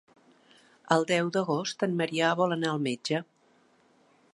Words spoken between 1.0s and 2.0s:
deu d'agost en